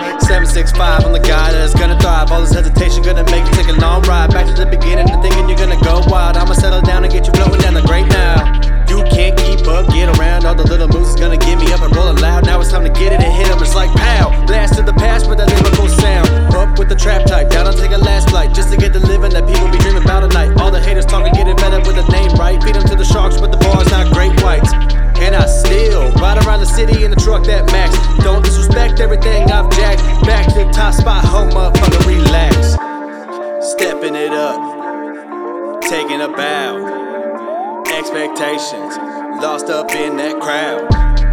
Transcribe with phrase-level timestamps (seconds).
[0.00, 2.33] 765, I'm the guy that is gonna thrive.
[31.04, 32.72] spot, whole motherfucker relax.
[33.72, 37.82] Stepping it up, taking a bow.
[37.98, 38.96] Expectations,
[39.42, 40.88] lost up in that crowd.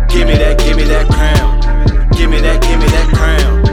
[0.09, 1.62] Give me that, give me that crown.
[2.17, 3.70] Give me that, give me that crown.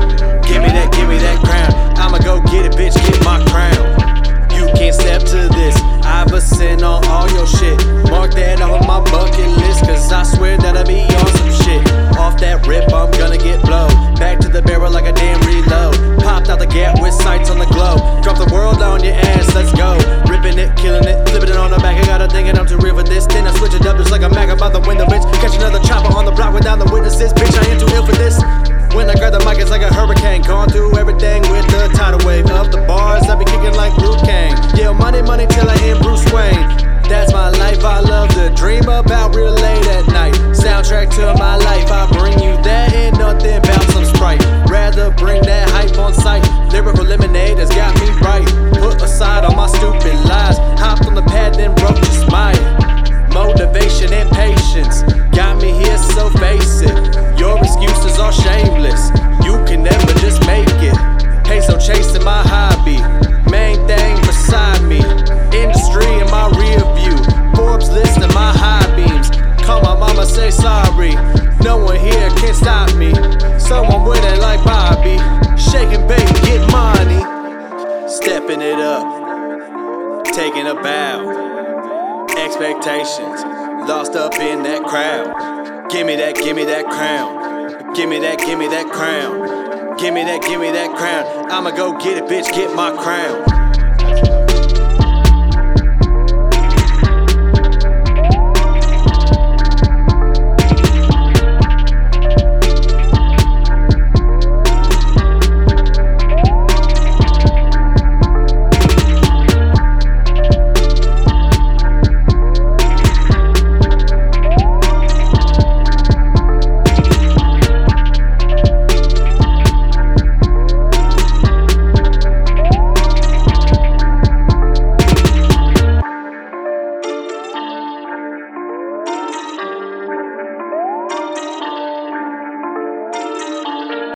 [24.68, 27.32] father when the rich catch another chopper on the block without the witnesses.
[27.32, 28.36] Bitch, I ain't too ill for this.
[28.94, 30.42] When I grab the mic, it's like a hurricane.
[30.42, 33.28] Gone through everything with the tidal wave of the bars.
[33.28, 34.52] I be kicking like Liu Kang.
[34.76, 36.68] Yeah, money, money till I am Bruce Wayne.
[37.08, 37.82] That's my life.
[37.84, 39.17] I love to dream about.
[73.68, 75.18] someone with it like Bobby.
[75.60, 77.20] Shaking, baby, get money.
[78.08, 82.26] Stepping it up, taking a bow.
[82.38, 83.44] Expectations,
[83.86, 85.90] lost up in that crowd.
[85.90, 87.92] Gimme that, gimme that crown.
[87.94, 89.96] Gimme that, gimme that crown.
[89.98, 91.50] Gimme that, gimme that crown.
[91.50, 94.57] I'ma go get it, bitch, get my crown.